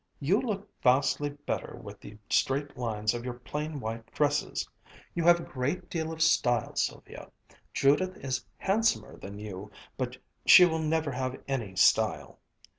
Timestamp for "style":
6.23-6.75, 11.75-12.39